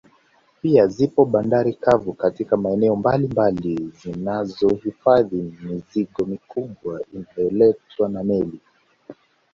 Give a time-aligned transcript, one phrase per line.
[0.61, 8.59] Pia zipo bandari kavu katika maeneo mbalimbali zinazo hifadhi mizigo mikubwa inayoletwa na meli